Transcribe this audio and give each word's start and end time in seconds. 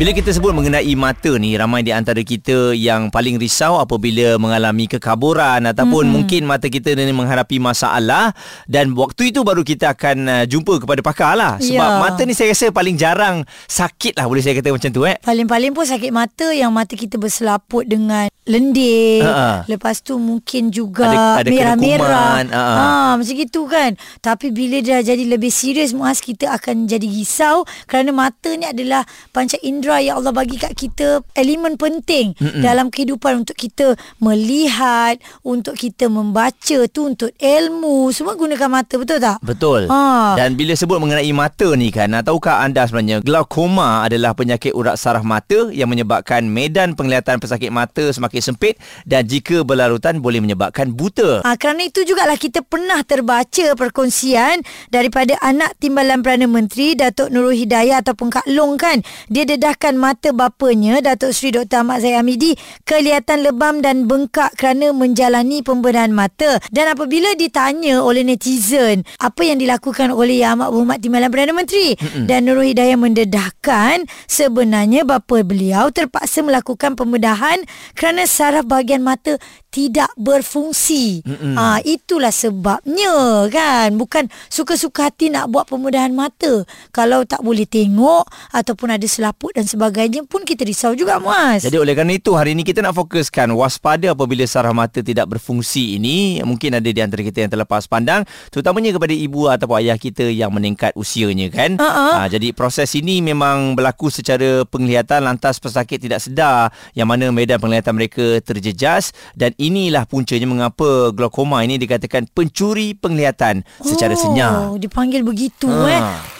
Bila 0.00 0.16
kita 0.16 0.32
sebut 0.32 0.56
mengenai 0.56 0.96
mata 0.96 1.36
ni 1.36 1.52
ramai 1.60 1.84
di 1.84 1.92
antara 1.92 2.24
kita 2.24 2.72
yang 2.72 3.12
paling 3.12 3.36
risau 3.36 3.76
apabila 3.76 4.40
mengalami 4.40 4.88
kekaburan 4.88 5.60
ataupun 5.68 6.08
hmm. 6.08 6.14
mungkin 6.16 6.42
mata 6.48 6.72
kita 6.72 6.96
ni 6.96 7.12
menghadapi 7.12 7.60
masalah 7.60 8.32
dan 8.64 8.96
waktu 8.96 9.28
itu 9.28 9.44
baru 9.44 9.60
kita 9.60 9.92
akan 9.92 10.16
uh, 10.24 10.44
jumpa 10.48 10.80
kepada 10.80 11.04
pakar 11.04 11.36
lah 11.36 11.60
sebab 11.60 11.88
Ya. 11.90 12.00
mata 12.00 12.24
ni 12.24 12.32
saya 12.32 12.56
rasa 12.56 12.72
paling 12.72 12.96
jarang 12.96 13.44
sakit 13.68 14.16
lah 14.16 14.24
boleh 14.24 14.40
saya 14.40 14.56
kata 14.56 14.72
macam 14.72 14.88
tu 14.88 15.04
eh 15.04 15.20
Paling-paling 15.20 15.76
pun 15.76 15.84
sakit 15.84 16.08
mata 16.08 16.48
yang 16.48 16.72
mata 16.72 16.96
kita 16.96 17.20
berselaput 17.20 17.84
dengan 17.84 18.32
lendir. 18.48 19.20
Ha-ha. 19.20 19.68
Lepas 19.68 20.00
tu 20.00 20.16
mungkin 20.16 20.72
juga 20.72 21.12
Ada- 21.12 21.44
ada 21.44 21.48
merah-merah. 21.52 22.32
ha-ha. 22.48 22.64
Ha, 22.64 23.10
macam 23.20 23.36
gitu 23.36 23.68
kan. 23.68 23.94
Tapi 24.18 24.48
bila 24.48 24.80
dah 24.80 25.04
jadi 25.04 25.28
lebih 25.28 25.52
serius 25.52 25.92
Muaz 25.92 26.24
kita 26.24 26.48
akan 26.56 26.88
jadi 26.88 27.04
risau 27.04 27.68
kerana 27.84 28.16
mata 28.16 28.48
ni 28.56 28.64
adalah 28.64 29.04
panca 29.30 29.60
indera 29.60 29.89
yang 29.98 30.22
Allah 30.22 30.30
bagi 30.30 30.54
kat 30.54 30.78
kita 30.78 31.26
elemen 31.34 31.74
penting 31.74 32.38
Mm-mm. 32.38 32.62
dalam 32.62 32.92
kehidupan 32.92 33.42
untuk 33.42 33.58
kita 33.58 33.98
melihat, 34.22 35.18
untuk 35.42 35.74
kita 35.74 36.06
membaca 36.06 36.78
tu 36.86 37.00
untuk 37.10 37.34
ilmu, 37.34 38.14
semua 38.14 38.38
gunakan 38.38 38.70
mata 38.70 38.94
betul 38.94 39.18
tak? 39.18 39.38
Betul. 39.42 39.90
Ha. 39.90 40.38
Dan 40.38 40.54
bila 40.54 40.78
sebut 40.78 41.02
mengenai 41.02 41.32
mata 41.34 41.74
ni 41.74 41.90
kan, 41.90 42.14
ah, 42.14 42.22
tahukah 42.22 42.62
anda 42.62 42.86
sebenarnya 42.86 43.24
glaukoma 43.24 44.06
adalah 44.06 44.36
penyakit 44.36 44.70
urat 44.76 44.94
saraf 44.94 45.26
mata 45.26 45.72
yang 45.74 45.90
menyebabkan 45.90 46.46
medan 46.46 46.94
penglihatan 46.94 47.40
pesakit 47.40 47.72
mata 47.72 48.12
semakin 48.12 48.40
sempit 48.44 48.76
dan 49.08 49.26
jika 49.26 49.64
berlarutan 49.64 50.20
boleh 50.20 50.44
menyebabkan 50.44 50.92
buta. 50.92 51.40
Ha, 51.42 51.56
kerana 51.56 51.88
itu 51.88 52.04
jugalah 52.04 52.36
kita 52.36 52.60
pernah 52.60 53.00
terbaca 53.02 53.72
perkongsian 53.74 54.60
daripada 54.92 55.40
anak 55.40 55.74
Timbalan 55.80 56.20
Perdana 56.20 56.46
Menteri 56.46 56.92
Datuk 56.92 57.32
Nurul 57.32 57.56
Hidayah 57.56 58.04
ataupun 58.04 58.28
Kak 58.28 58.46
Long 58.52 58.76
kan. 58.76 59.00
Dia 59.32 59.48
dedahkan 59.80 59.96
mata 59.96 60.28
bapanya 60.36 61.00
Datuk 61.00 61.32
Seri 61.32 61.56
Dr. 61.56 61.80
Ahmad 61.80 62.04
Zahid 62.04 62.20
Hamidi 62.20 62.52
kelihatan 62.84 63.40
lebam 63.40 63.80
dan 63.80 64.04
bengkak 64.04 64.52
kerana 64.60 64.92
menjalani 64.92 65.64
pembedahan 65.64 66.12
mata. 66.12 66.60
Dan 66.68 66.92
apabila 66.92 67.32
ditanya 67.32 68.04
oleh 68.04 68.20
netizen 68.20 69.08
apa 69.16 69.40
yang 69.40 69.56
dilakukan 69.56 70.12
oleh 70.12 70.44
Yang 70.44 70.60
Amat 70.60 70.68
Berhormat 70.68 70.98
Timbalan 71.00 71.30
Perdana 71.32 71.52
Menteri 71.56 71.96
Mm-mm. 71.96 72.28
dan 72.28 72.44
Nurul 72.44 72.68
Hidayah 72.68 72.98
mendedahkan 73.00 74.04
sebenarnya 74.28 75.08
bapa 75.08 75.40
beliau 75.40 75.88
terpaksa 75.88 76.44
melakukan 76.44 76.92
pembedahan 76.92 77.64
kerana 77.96 78.28
saraf 78.28 78.68
bahagian 78.68 79.00
mata 79.00 79.40
tidak 79.70 80.10
berfungsi. 80.18 81.22
Ha, 81.54 81.78
itulah 81.86 82.34
sebabnya 82.34 83.46
kan. 83.48 83.94
Bukan 83.94 84.26
suka-suka 84.50 85.08
hati 85.08 85.30
nak 85.30 85.48
buat 85.48 85.70
pembedahan 85.70 86.10
mata. 86.10 86.66
Kalau 86.90 87.22
tak 87.22 87.40
boleh 87.40 87.64
tengok 87.64 88.26
ataupun 88.50 88.98
ada 88.98 89.06
selaput 89.06 89.54
dan 89.60 89.68
sebagainya 89.68 90.24
pun 90.24 90.40
kita 90.40 90.64
risau 90.64 90.96
juga 90.96 91.20
Muaz. 91.20 91.60
Jadi 91.60 91.76
oleh 91.76 91.92
kerana 91.92 92.16
itu 92.16 92.32
hari 92.32 92.56
ini 92.56 92.64
kita 92.64 92.80
nak 92.80 92.96
fokuskan 92.96 93.52
waspada 93.52 94.16
apabila 94.16 94.40
saraf 94.48 94.72
mata 94.72 95.04
tidak 95.04 95.28
berfungsi 95.36 96.00
ini 96.00 96.40
mungkin 96.40 96.80
ada 96.80 96.88
di 96.88 96.96
antara 96.96 97.20
kita 97.20 97.44
yang 97.44 97.52
terlepas 97.52 97.84
pandang 97.84 98.24
terutamanya 98.48 98.96
kepada 98.96 99.12
ibu 99.12 99.52
ataupun 99.52 99.84
ayah 99.84 100.00
kita 100.00 100.32
yang 100.32 100.48
meningkat 100.48 100.96
usianya 100.96 101.52
kan. 101.52 101.76
Ha-ha. 101.76 102.24
Ha, 102.24 102.32
jadi 102.32 102.56
proses 102.56 102.88
ini 102.96 103.20
memang 103.20 103.76
berlaku 103.76 104.08
secara 104.08 104.64
penglihatan 104.64 105.28
lantas 105.28 105.60
pesakit 105.60 106.00
tidak 106.00 106.24
sedar 106.24 106.72
yang 106.96 107.04
mana 107.04 107.28
medan 107.28 107.60
penglihatan 107.60 107.92
mereka 107.92 108.40
terjejas 108.40 109.12
dan 109.36 109.52
inilah 109.60 110.08
puncanya 110.08 110.48
mengapa 110.48 111.12
glaukoma 111.12 111.60
ini 111.68 111.76
dikatakan 111.76 112.32
pencuri 112.32 112.96
penglihatan 112.96 113.60
secara 113.84 114.16
senyap. 114.16 114.72
Oh, 114.72 114.80
dipanggil 114.80 115.20
begitu 115.20 115.68
Ha. 115.68 115.92
eh. 115.92 116.39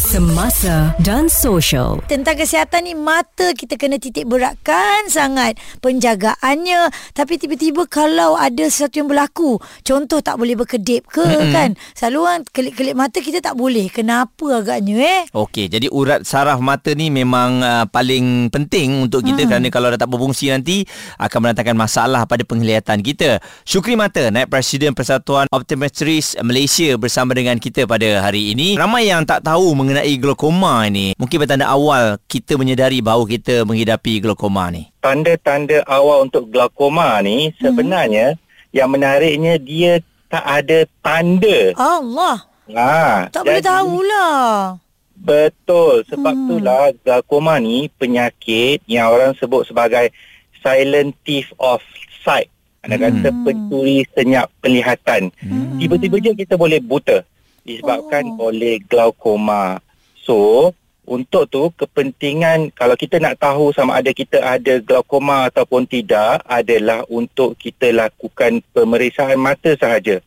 Semasa 0.11 0.91
dan 0.99 1.31
social. 1.31 2.03
Tentang 2.03 2.35
kesihatan 2.35 2.83
ni 2.83 2.99
mata 2.99 3.55
kita 3.55 3.79
kena 3.79 3.95
titik 3.95 4.27
beratkan 4.27 5.07
sangat 5.07 5.55
penjagaannya 5.79 6.91
tapi 7.15 7.39
tiba-tiba 7.39 7.87
kalau 7.87 8.35
ada 8.35 8.67
sesuatu 8.67 8.99
yang 8.99 9.07
berlaku 9.07 9.55
contoh 9.87 10.19
tak 10.19 10.35
boleh 10.35 10.59
berkedip 10.59 11.07
ke 11.07 11.23
mm-hmm. 11.23 11.55
kan 11.55 11.79
selalu 11.95 12.19
orang 12.27 12.43
kelip-kelip 12.43 12.91
mata 12.91 13.23
kita 13.23 13.39
tak 13.39 13.55
boleh 13.55 13.87
kenapa 13.87 14.59
agaknya 14.59 14.99
eh 14.99 15.21
Okey, 15.31 15.71
jadi 15.71 15.87
urat 15.87 16.27
saraf 16.27 16.59
mata 16.59 16.91
ni 16.91 17.07
memang 17.07 17.63
uh, 17.63 17.87
paling 17.87 18.51
penting 18.51 19.07
untuk 19.07 19.23
kita 19.23 19.47
hmm. 19.47 19.49
kerana 19.55 19.67
kalau 19.71 19.95
dah 19.95 19.99
tak 20.03 20.11
berfungsi 20.11 20.51
nanti 20.51 20.83
akan 21.23 21.39
mendatangkan 21.39 21.77
masalah 21.79 22.27
pada 22.27 22.43
penglihatan 22.43 22.99
kita. 22.99 23.39
Syukri 23.63 23.95
Mata, 23.95 24.27
Naib 24.27 24.51
Presiden 24.51 24.91
Persatuan 24.91 25.47
Optometris 25.47 26.35
Malaysia 26.43 26.99
bersama 26.99 27.31
dengan 27.31 27.55
kita 27.63 27.87
pada 27.87 28.27
hari 28.27 28.51
ini. 28.51 28.75
Ramai 28.75 29.07
yang 29.07 29.23
tak 29.23 29.47
tahu 29.47 29.71
mengenai 29.71 30.00
glaukoma 30.15 30.85
ini. 30.85 31.13
Mungkin 31.15 31.37
bertanda 31.37 31.67
awal 31.67 32.17
kita 32.25 32.55
menyedari 32.55 32.99
bahawa 32.99 33.23
kita 33.23 33.63
menghidapi 33.63 34.19
glaukoma 34.19 34.69
ni. 34.69 34.89
tanda-tanda 34.99 35.81
awal 35.85 36.25
untuk 36.25 36.47
glaukoma 36.47 37.17
ni 37.19 37.51
sebenarnya 37.57 38.37
yang 38.69 38.87
menariknya 38.87 39.57
dia 39.57 39.99
tak 40.27 40.43
ada 40.43 40.79
tanda. 41.01 41.59
Allah 41.75 42.37
Ha, 42.71 43.27
tak 43.27 43.43
boleh 43.43 43.59
jadi- 43.59 43.67
tahulah 43.67 44.79
Betul. 45.13 46.01
Sebab 46.07 46.33
Hmm. 46.33 46.39
hmm. 46.39 46.49
itulah 46.49 46.83
glaukoma 46.97 47.53
ni 47.57 47.85
penyakit 47.91 48.81
yang 48.85 49.05
orang 49.07 49.37
sebut 49.37 49.63
sebagai 49.63 50.09
silent 50.57 51.13
thief 51.21 51.53
of 51.57 51.77
sight. 52.19 52.49
Anda 52.81 52.97
Hmm. 52.97 53.21
kata 53.21 53.29
pencuri 53.45 54.01
senyap 54.09 54.49
penglihatan. 54.57 55.29
Hmm. 55.37 55.77
Tiba-tiba 55.77 56.17
je 56.17 56.31
kita 56.33 56.57
boleh 56.57 56.81
buta 56.81 57.21
disebabkan 57.61 58.33
oh. 58.33 58.49
oleh 58.49 58.81
glaukoma. 58.81 59.77
So, 60.21 60.71
untuk 61.01 61.49
tu 61.49 61.73
kepentingan 61.73 62.71
kalau 62.77 62.93
kita 62.93 63.17
nak 63.17 63.41
tahu 63.41 63.73
sama 63.73 63.97
ada 63.99 64.13
kita 64.13 64.37
ada 64.37 64.77
glaukoma 64.79 65.49
ataupun 65.49 65.83
tidak 65.89 66.45
adalah 66.45 67.03
untuk 67.09 67.57
kita 67.57 67.89
lakukan 67.89 68.61
pemeriksaan 68.71 69.35
mata 69.35 69.73
sahaja. 69.75 70.21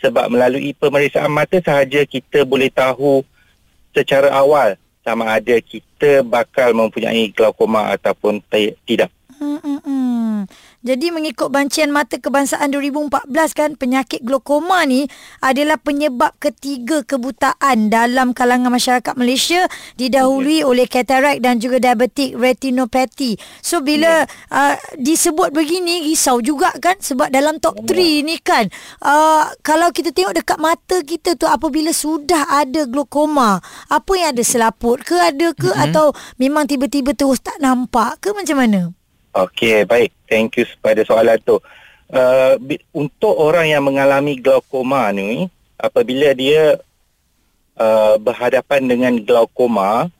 Sebab 0.00 0.32
melalui 0.32 0.72
pemeriksaan 0.72 1.28
mata 1.28 1.58
sahaja 1.60 2.06
kita 2.06 2.46
boleh 2.46 2.70
tahu 2.72 3.26
secara 3.92 4.32
awal 4.32 4.78
sama 5.02 5.34
ada 5.34 5.58
kita 5.60 6.22
bakal 6.22 6.72
mempunyai 6.72 7.28
glaukoma 7.34 7.90
ataupun 7.92 8.40
tidak. 8.86 9.10
Hmm, 9.36 9.58
hmm, 9.60 9.80
hmm. 9.82 10.09
Jadi 10.80 11.10
mengikut 11.10 11.50
bancian 11.50 11.90
mata 11.90 12.16
kebangsaan 12.16 12.72
2014 12.72 13.32
kan 13.52 13.70
penyakit 13.76 14.22
glaukoma 14.22 14.86
ni 14.86 15.10
adalah 15.42 15.76
penyebab 15.76 16.36
ketiga 16.38 17.02
kebutaan 17.04 17.90
dalam 17.90 18.32
kalangan 18.36 18.72
masyarakat 18.72 19.14
Malaysia 19.18 19.66
didahului 19.98 20.62
oleh 20.62 20.86
katarak 20.86 21.42
dan 21.42 21.58
juga 21.58 21.82
diabetik 21.82 22.36
retinopathy. 22.38 23.36
So 23.60 23.82
bila 23.82 24.24
uh, 24.52 24.74
disebut 24.96 25.52
begini 25.52 26.06
risau 26.06 26.38
juga 26.40 26.72
kan 26.78 26.96
sebab 27.00 27.32
dalam 27.32 27.58
top 27.58 27.82
3 27.84 28.24
ni 28.24 28.38
kan 28.40 28.68
uh, 29.02 29.50
kalau 29.60 29.90
kita 29.90 30.14
tengok 30.14 30.36
dekat 30.36 30.58
mata 30.60 31.02
kita 31.02 31.34
tu 31.34 31.48
apabila 31.48 31.90
sudah 31.90 32.46
ada 32.48 32.86
glaukoma 32.86 33.60
apa 33.88 34.12
yang 34.14 34.30
ada? 34.36 34.42
Selaput 34.46 35.02
ke 35.02 35.16
ada 35.16 35.52
ke? 35.54 35.70
Mm-hmm. 35.70 35.84
atau 35.90 36.12
memang 36.36 36.66
tiba-tiba 36.66 37.14
terus 37.16 37.40
tak 37.42 37.58
nampak 37.58 38.20
ke? 38.22 38.30
Macam 38.34 38.56
mana? 38.58 38.99
Okey, 39.30 39.86
baik. 39.86 40.10
Thank 40.26 40.58
you 40.58 40.66
pada 40.82 41.06
soalan 41.06 41.38
tu. 41.46 41.62
Uh, 42.10 42.58
bi- 42.58 42.82
untuk 42.90 43.38
orang 43.38 43.70
yang 43.70 43.86
mengalami 43.86 44.34
glaukoma 44.34 45.14
ni, 45.14 45.46
apabila 45.78 46.34
dia 46.34 46.82
uh, 47.78 48.18
berhadapan 48.18 48.90
dengan 48.90 49.14
glaukoma, 49.22 50.10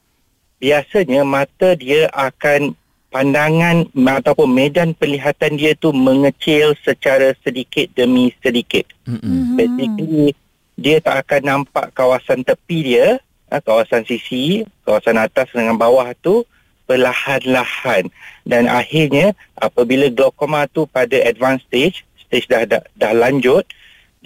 biasanya 0.62 1.26
mata 1.26 1.74
dia 1.74 2.06
akan 2.14 2.78
pandangan 3.10 3.90
ataupun 3.90 4.46
medan 4.46 4.94
penglihatan 4.94 5.58
dia 5.58 5.74
tu 5.74 5.90
mengecil 5.90 6.78
secara 6.78 7.34
sedikit 7.42 7.90
demi 7.98 8.30
sedikit. 8.38 8.86
Mm-mm. 9.10 9.58
Basically, 9.58 10.30
dia 10.78 11.02
tak 11.02 11.26
akan 11.26 11.42
nampak 11.42 11.90
kawasan 11.90 12.46
tepi 12.46 12.94
dia, 12.94 13.18
ah, 13.50 13.58
kawasan 13.58 14.06
sisi, 14.06 14.62
kawasan 14.86 15.18
atas 15.18 15.50
dengan 15.50 15.74
bawah 15.74 16.06
tu 16.22 16.46
perlahan-lahan. 16.90 18.10
Dan 18.42 18.66
akhirnya, 18.66 19.30
apabila 19.54 20.10
glaukoma 20.10 20.66
tu 20.66 20.90
pada 20.90 21.14
advanced 21.22 21.70
stage, 21.70 22.02
stage 22.26 22.50
dah, 22.50 22.66
dah, 22.66 22.82
dah 22.98 23.14
lanjut, 23.14 23.62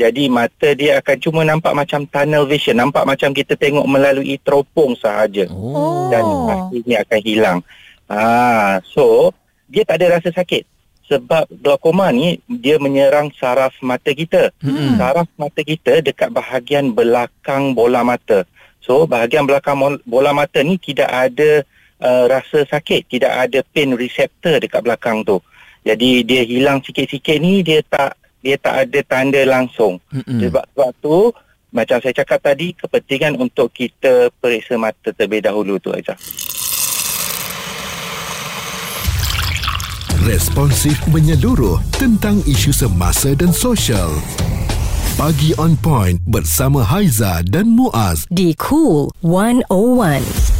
jadi 0.00 0.32
mata 0.32 0.72
dia 0.72 0.96
akan 1.04 1.16
cuma 1.20 1.44
nampak 1.44 1.76
macam 1.76 2.08
tunnel 2.08 2.48
vision, 2.48 2.80
nampak 2.80 3.04
macam 3.04 3.36
kita 3.36 3.52
tengok 3.52 3.84
melalui 3.84 4.40
teropong 4.40 4.96
sahaja. 4.96 5.44
Oh. 5.52 6.08
Dan 6.08 6.24
akhirnya 6.48 6.96
akan 7.04 7.20
hilang. 7.20 7.58
Ah, 8.08 8.80
so, 8.80 9.36
dia 9.68 9.84
tak 9.84 10.00
ada 10.00 10.16
rasa 10.16 10.32
sakit. 10.32 10.64
Sebab 11.04 11.52
glaukoma 11.60 12.08
ni 12.16 12.40
dia 12.48 12.80
menyerang 12.80 13.28
saraf 13.36 13.76
mata 13.84 14.08
kita. 14.16 14.48
Mm-mm. 14.64 14.96
Saraf 14.96 15.28
mata 15.36 15.60
kita 15.60 16.00
dekat 16.00 16.32
bahagian 16.32 16.96
belakang 16.96 17.76
bola 17.76 18.00
mata. 18.00 18.48
So 18.80 19.04
bahagian 19.04 19.44
belakang 19.44 19.76
bola 20.08 20.32
mata 20.32 20.64
ni 20.64 20.80
tidak 20.80 21.08
ada 21.12 21.60
uh, 22.04 22.24
rasa 22.28 22.68
sakit, 22.68 23.08
tidak 23.08 23.32
ada 23.32 23.64
pain 23.72 23.96
receptor 23.96 24.60
dekat 24.60 24.84
belakang 24.84 25.24
tu. 25.24 25.40
Jadi 25.84 26.24
dia 26.24 26.44
hilang 26.44 26.84
sikit-sikit 26.84 27.36
ni 27.40 27.64
dia 27.64 27.80
tak 27.84 28.16
dia 28.44 28.60
tak 28.60 28.88
ada 28.88 29.00
tanda 29.08 29.40
langsung. 29.48 29.96
Mm-mm. 30.12 30.44
Sebab, 30.44 30.64
sebab 30.76 30.90
tu 31.00 31.32
macam 31.74 31.98
saya 31.98 32.14
cakap 32.14 32.38
tadi 32.44 32.76
kepentingan 32.76 33.40
untuk 33.40 33.72
kita 33.72 34.30
periksa 34.38 34.78
mata 34.78 35.10
terlebih 35.10 35.42
dahulu 35.42 35.80
tu 35.80 35.90
Aizah. 35.90 36.16
Responsif 40.24 40.96
menyeluruh 41.12 41.76
tentang 42.00 42.40
isu 42.48 42.72
semasa 42.72 43.36
dan 43.36 43.52
sosial. 43.52 44.08
Pagi 45.20 45.52
on 45.60 45.76
point 45.76 46.16
bersama 46.24 46.80
Haiza 46.80 47.44
dan 47.44 47.68
Muaz. 47.68 48.24
di 48.32 48.56
Cool 48.56 49.12
101. 49.20 50.53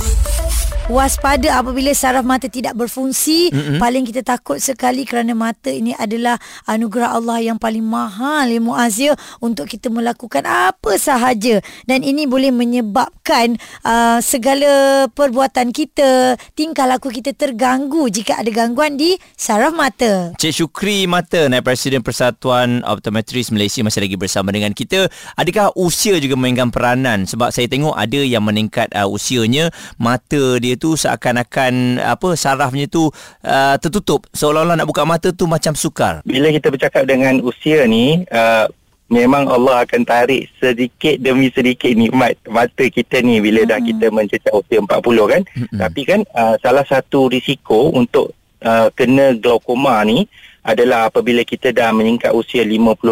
Waspada 0.85 1.57
apabila 1.57 1.97
saraf 1.97 2.29
mata 2.29 2.45
tidak 2.45 2.77
berfungsi 2.77 3.49
mm-hmm. 3.49 3.81
Paling 3.81 4.05
kita 4.05 4.21
takut 4.21 4.61
sekali 4.61 5.09
kerana 5.09 5.33
mata 5.33 5.73
ini 5.73 5.97
adalah 5.97 6.37
anugerah 6.69 7.17
Allah 7.17 7.41
yang 7.41 7.57
paling 7.57 7.81
mahal 7.81 8.45
ya 8.53 8.61
Muaz 8.61 9.01
ya 9.01 9.17
Untuk 9.41 9.65
kita 9.65 9.89
melakukan 9.89 10.45
apa 10.45 11.01
sahaja 11.01 11.65
Dan 11.89 12.05
ini 12.05 12.29
boleh 12.29 12.53
menyebabkan 12.53 13.57
uh, 13.81 14.21
segala 14.21 15.09
perbuatan 15.09 15.73
kita 15.73 16.37
Tingkah 16.53 16.85
laku 16.85 17.09
kita 17.09 17.33
terganggu 17.33 18.13
jika 18.13 18.45
ada 18.45 18.53
gangguan 18.53 19.01
di 19.01 19.17
saraf 19.41 19.73
mata 19.73 20.37
Cik 20.37 20.53
Syukri 20.53 21.09
Mata, 21.09 21.49
Naib 21.49 21.65
Presiden 21.65 22.05
Persatuan 22.05 22.85
Optometris 22.85 23.49
Malaysia 23.49 23.81
masih 23.81 24.05
lagi 24.05 24.21
bersama 24.21 24.53
dengan 24.53 24.77
kita. 24.77 25.09
Adakah 25.39 25.73
usia 25.79 26.21
juga 26.21 26.37
memainkan 26.37 26.69
peranan? 26.69 27.25
Sebab 27.25 27.49
saya 27.51 27.65
tengok 27.71 27.97
ada 27.97 28.21
yang 28.21 28.45
meningkat 28.45 28.93
uh, 28.93 29.09
usianya, 29.09 29.73
mata 29.97 30.61
dia 30.61 30.74
tu 30.77 30.95
seakan-akan 30.99 32.03
apa 32.03 32.35
sarafnya 32.39 32.87
tu 32.87 33.09
uh, 33.45 33.75
tertutup. 33.81 34.27
Seolah-olah 34.35 34.79
nak 34.79 34.89
buka 34.89 35.03
mata 35.07 35.31
tu 35.31 35.49
macam 35.49 35.73
sukar. 35.75 36.21
Bila 36.27 36.51
kita 36.51 36.71
bercakap 36.71 37.05
dengan 37.07 37.41
usia 37.43 37.87
ni 37.89 38.23
uh, 38.29 38.67
memang 39.13 39.47
Allah 39.47 39.85
akan 39.85 40.03
tarik 40.03 40.49
sedikit 40.59 41.21
demi 41.21 41.53
sedikit 41.53 41.93
nikmat 41.93 42.35
mata 42.49 42.85
kita 42.89 43.21
ni 43.21 43.39
bila 43.39 43.63
hmm. 43.65 43.71
dah 43.71 43.81
kita 43.81 44.07
mencecah 44.11 44.53
usia 44.57 44.79
40 44.81 45.33
kan. 45.33 45.43
Hmm. 45.55 45.79
Tapi 45.79 46.01
kan 46.03 46.21
uh, 46.33 46.57
salah 46.61 46.85
satu 46.89 47.29
risiko 47.29 47.93
untuk 47.93 48.33
uh, 48.65 48.89
kena 48.97 49.37
glaukoma 49.37 50.03
ni 50.03 50.27
adalah 50.65 51.13
apabila 51.13 51.45
kita 51.45 51.71
dah 51.71 51.93
meningkat 51.93 52.33
usia 52.33 52.65
55 52.65 53.05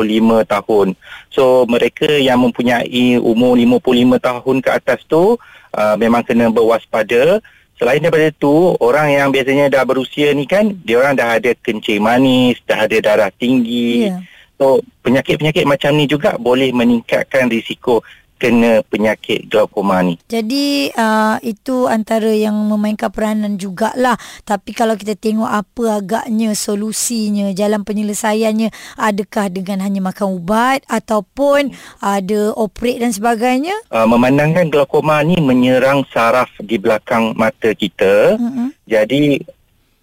tahun. 0.49 0.97
So 1.29 1.69
mereka 1.69 2.09
yang 2.09 2.41
mempunyai 2.41 3.21
umur 3.21 3.61
55 3.61 4.19
tahun 4.19 4.57
ke 4.65 4.71
atas 4.73 5.01
tu 5.05 5.37
uh, 5.77 5.97
memang 6.01 6.25
kena 6.25 6.49
berwaspada. 6.49 7.45
Selain 7.77 8.01
daripada 8.01 8.31
itu, 8.31 8.79
orang 8.79 9.11
yang 9.11 9.29
biasanya 9.35 9.67
dah 9.67 9.83
berusia 9.83 10.31
ni 10.33 10.47
kan, 10.47 10.71
dia 10.87 11.03
orang 11.03 11.19
dah 11.19 11.37
ada 11.37 11.51
kencing 11.51 11.99
manis, 11.99 12.57
dah 12.63 12.87
ada 12.87 12.97
darah 13.03 13.31
tinggi. 13.35 14.07
Ya. 14.07 14.23
So 14.57 14.79
penyakit-penyakit 15.03 15.67
macam 15.67 15.99
ni 15.99 16.07
juga 16.07 16.39
boleh 16.39 16.71
meningkatkan 16.71 17.51
risiko 17.51 18.07
kena 18.43 18.83
penyakit 18.83 19.47
glaukoma 19.47 20.03
ni. 20.03 20.19
Jadi 20.27 20.91
uh, 20.99 21.39
itu 21.47 21.87
antara 21.87 22.35
yang 22.35 22.59
memainkan 22.59 23.15
peranan 23.15 23.55
jugalah. 23.55 24.19
Tapi 24.43 24.75
kalau 24.75 24.99
kita 24.99 25.15
tengok 25.15 25.47
apa 25.47 26.03
agaknya 26.03 26.51
solusinya, 26.59 27.55
jalan 27.55 27.87
penyelesaiannya, 27.87 28.75
adakah 28.99 29.47
dengan 29.47 29.87
hanya 29.87 30.03
makan 30.03 30.43
ubat 30.43 30.83
ataupun 30.91 31.71
ada 32.03 32.51
operate 32.59 32.99
dan 32.99 33.15
sebagainya? 33.15 33.79
Uh, 33.95 34.11
memandangkan 34.11 34.67
glaukoma 34.75 35.23
ni 35.23 35.39
menyerang 35.39 36.03
saraf 36.11 36.51
di 36.59 36.83
belakang 36.83 37.39
mata 37.39 37.71
kita. 37.71 38.35
Mm-hmm. 38.43 38.69
Jadi 38.91 39.23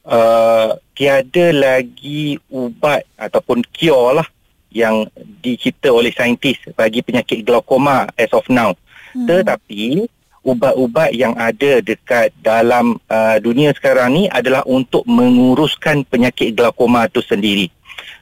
uh, 0.08 0.80
tiada 0.96 1.48
lagi 1.52 2.40
ubat 2.48 3.04
ataupun 3.20 3.68
cure 3.76 4.24
lah 4.24 4.28
yang 4.70 5.10
dicipta 5.42 5.90
oleh 5.90 6.14
saintis 6.14 6.58
bagi 6.78 7.02
penyakit 7.02 7.42
glaukoma 7.42 8.10
as 8.16 8.30
of 8.34 8.46
now. 8.50 8.78
Hmm. 9.14 9.26
Tetapi 9.26 10.06
ubat-ubat 10.46 11.12
yang 11.12 11.36
ada 11.36 11.84
dekat 11.84 12.32
dalam 12.40 12.98
uh, 13.10 13.38
dunia 13.42 13.76
sekarang 13.76 14.16
ni 14.16 14.24
adalah 14.32 14.64
untuk 14.66 15.04
menguruskan 15.10 16.06
penyakit 16.08 16.56
glaukoma 16.56 17.10
itu 17.10 17.22
sendiri. 17.26 17.68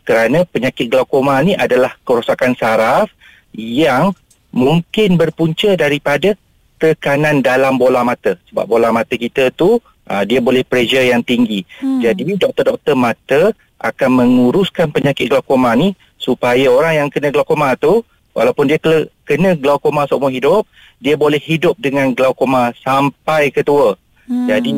Kerana 0.08 0.48
penyakit 0.48 0.88
glaukoma 0.88 1.44
ni 1.44 1.54
adalah 1.54 1.94
kerosakan 2.08 2.56
saraf 2.56 3.12
yang 3.54 4.16
mungkin 4.56 5.20
berpunca 5.20 5.76
daripada 5.76 6.34
tekanan 6.80 7.44
dalam 7.44 7.76
bola 7.76 8.02
mata. 8.08 8.40
Sebab 8.50 8.66
bola 8.66 8.90
mata 8.96 9.14
kita 9.20 9.52
tu 9.52 9.78
uh, 10.08 10.24
dia 10.24 10.40
boleh 10.40 10.64
pressure 10.64 11.04
yang 11.12 11.22
tinggi. 11.22 11.68
Hmm. 11.84 12.00
Jadi 12.00 12.40
doktor-doktor 12.40 12.96
mata 12.96 13.52
akan 13.78 14.10
menguruskan 14.26 14.90
penyakit 14.90 15.30
glaukoma 15.30 15.78
ni 15.78 15.94
supaya 16.28 16.68
orang 16.68 16.94
yang 17.00 17.08
kena 17.08 17.32
glaukoma 17.32 17.80
tu 17.80 18.04
walaupun 18.36 18.68
dia 18.68 18.76
kena, 19.24 19.56
glaukoma 19.56 20.04
seumur 20.12 20.28
hidup 20.28 20.68
dia 21.00 21.16
boleh 21.16 21.40
hidup 21.40 21.80
dengan 21.80 22.12
glaukoma 22.12 22.76
sampai 22.84 23.48
ke 23.48 23.64
tua. 23.64 23.96
Hmm. 24.28 24.52
Jadi 24.52 24.76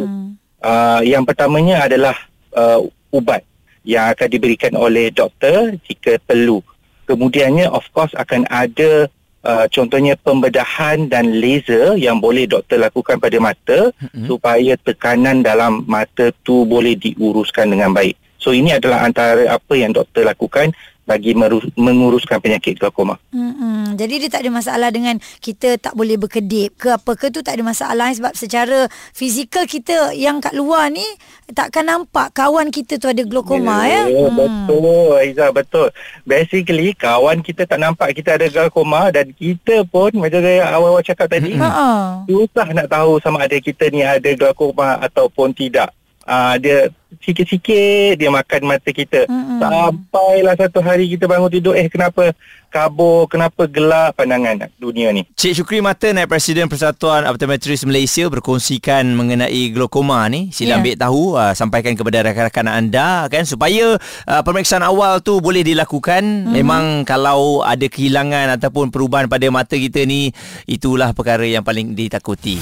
uh, 0.61 1.01
yang 1.01 1.25
pertamanya 1.25 1.89
adalah 1.89 2.13
uh, 2.53 2.85
ubat 3.09 3.41
yang 3.81 4.13
akan 4.13 4.27
diberikan 4.29 4.77
oleh 4.77 5.09
doktor 5.09 5.73
jika 5.89 6.21
perlu. 6.21 6.61
Kemudiannya 7.09 7.65
of 7.65 7.81
course 7.89 8.13
akan 8.13 8.45
ada 8.53 9.09
uh, 9.41 9.65
contohnya 9.71 10.13
pembedahan 10.19 11.09
dan 11.09 11.41
laser 11.41 11.97
yang 11.97 12.21
boleh 12.21 12.45
doktor 12.45 12.77
lakukan 12.77 13.17
pada 13.17 13.37
mata 13.41 13.89
hmm. 13.97 14.29
supaya 14.29 14.77
tekanan 14.77 15.41
dalam 15.41 15.87
mata 15.89 16.29
tu 16.45 16.67
boleh 16.69 16.93
diuruskan 16.93 17.73
dengan 17.73 17.95
baik. 17.95 18.13
So 18.39 18.55
ini 18.55 18.71
adalah 18.71 19.03
antara 19.03 19.51
apa 19.51 19.73
yang 19.75 19.91
doktor 19.91 20.23
lakukan 20.23 20.71
bagi 21.09 21.33
merus- 21.33 21.65
menguruskan 21.73 22.37
penyakit 22.37 22.77
glaukoma. 22.77 23.17
Hmm, 23.33 23.97
jadi 23.97 24.21
dia 24.21 24.29
tak 24.29 24.45
ada 24.45 24.51
masalah 24.53 24.89
dengan 24.89 25.17
kita 25.39 25.75
tak 25.75 25.97
boleh 25.97 26.15
berkedip 26.15 26.77
ke 26.77 26.93
apa 26.93 27.17
ke 27.17 27.33
tu 27.33 27.41
tak 27.41 27.57
ada 27.57 27.65
masalah 27.65 28.13
sebab 28.13 28.37
secara 28.37 28.85
fizikal 29.11 29.65
kita 29.65 30.13
yang 30.13 30.37
kat 30.37 30.53
luar 30.53 30.87
ni 30.87 31.03
takkan 31.49 31.83
nampak 31.83 32.29
kawan 32.31 32.69
kita 32.69 32.95
tu 32.95 33.09
ada 33.09 33.25
glaukoma 33.25 33.83
ya. 33.83 34.05
ya 34.05 34.29
betul 34.29 35.17
Aiza 35.17 35.49
betul. 35.49 35.89
Basically 36.23 36.93
kawan 36.93 37.41
kita 37.41 37.65
tak 37.65 37.81
nampak 37.81 38.13
kita 38.13 38.37
ada 38.37 38.45
glaukoma 38.45 39.09
dan 39.09 39.33
kita 39.33 39.81
pun 39.83 40.13
macam 40.13 40.39
saya 40.39 40.69
awal-awal 40.69 41.01
cakap 41.01 41.25
tadi 41.27 41.57
Ha. 41.59 42.21
susah 42.23 42.69
nak 42.71 42.87
tahu 42.87 43.17
sama 43.19 43.41
ada 43.41 43.57
kita 43.57 43.89
ni 43.89 43.99
ada 43.99 44.29
glaukoma 44.31 45.01
ataupun 45.01 45.51
tidak. 45.51 45.89
Uh, 46.29 46.55
dia 46.61 46.93
sikit-sikit 47.25 48.21
dia 48.21 48.29
makan 48.29 48.69
mata 48.69 48.93
kita. 48.93 49.25
Mm-mm. 49.25 49.57
Sampailah 49.57 50.53
satu 50.53 50.77
hari 50.85 51.09
kita 51.09 51.25
bangun 51.25 51.49
tidur 51.49 51.73
eh 51.73 51.89
kenapa 51.89 52.37
kabur, 52.69 53.25
kenapa 53.25 53.65
gelap 53.65 54.13
pandangan 54.13 54.69
dunia 54.77 55.09
ni. 55.09 55.25
Cik 55.33 55.57
Syukri 55.57 55.81
Mata, 55.81 56.13
Naib 56.13 56.29
Presiden 56.29 56.69
Persatuan 56.69 57.25
Optometris 57.25 57.81
Malaysia 57.81 58.29
berkongsikan 58.29 59.09
mengenai 59.17 59.73
glaukoma 59.73 60.21
ni. 60.29 60.53
Sila 60.53 60.77
Ya. 60.77 60.85
ambil 60.85 60.95
tahu, 61.01 61.33
uh, 61.33 61.57
sampaikan 61.57 61.97
kepada 61.97 62.21
rakan-rakan 62.21 62.67
anda 62.69 63.25
kan 63.25 63.41
supaya 63.49 63.97
uh, 64.29 64.41
pemeriksaan 64.45 64.85
awal 64.85 65.17
tu 65.25 65.41
boleh 65.41 65.65
dilakukan. 65.65 66.21
Hmm. 66.21 66.53
Memang 66.53 67.09
kalau 67.09 67.65
ada 67.65 67.89
kehilangan 67.89 68.53
ataupun 68.61 68.93
perubahan 68.93 69.25
pada 69.25 69.49
mata 69.49 69.73
kita 69.73 70.05
ni, 70.05 70.29
itulah 70.69 71.09
perkara 71.17 71.49
yang 71.49 71.65
paling 71.65 71.97
ditakuti. 71.97 72.61